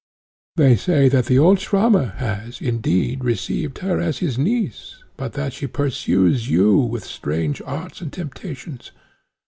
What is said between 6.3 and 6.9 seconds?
you